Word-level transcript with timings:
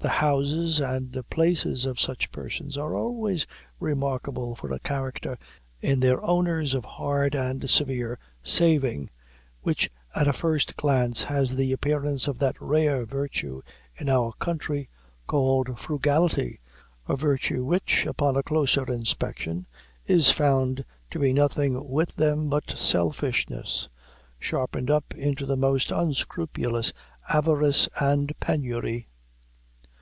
The 0.00 0.22
houses 0.24 0.78
and 0.80 1.20
places 1.28 1.84
of 1.84 1.98
such 2.00 2.30
persons 2.30 2.78
are 2.78 2.94
always 2.94 3.48
remarkable 3.80 4.54
for 4.54 4.72
a 4.72 4.78
character 4.78 5.36
in 5.80 5.98
their 6.00 6.22
owners 6.24 6.72
of 6.72 6.84
hard 6.84 7.34
and 7.34 7.68
severe 7.68 8.16
saving, 8.40 9.10
which 9.60 9.90
at 10.14 10.28
a 10.28 10.32
first 10.32 10.76
glance 10.76 11.24
has 11.24 11.56
the 11.56 11.72
appearance 11.72 12.28
of 12.28 12.38
that 12.38 12.54
rare 12.60 13.04
virtue 13.04 13.60
in 13.96 14.08
our 14.08 14.32
country, 14.34 14.88
called 15.26 15.76
frugality 15.80 16.60
a 17.08 17.16
virtue 17.16 17.64
which, 17.64 18.06
upon 18.06 18.36
a 18.36 18.44
closer 18.44 18.86
inspection, 18.86 19.66
is 20.06 20.30
found 20.30 20.84
to 21.10 21.18
be 21.18 21.32
nothing 21.32 21.90
with 21.90 22.14
them 22.14 22.48
but 22.48 22.70
selfishness, 22.70 23.88
sharpened 24.38 24.92
up 24.92 25.12
into 25.16 25.44
the 25.44 25.56
most 25.56 25.90
unscrupulous 25.90 26.92
avarice 27.28 27.88
and 28.00 28.32
penury. 28.38 29.04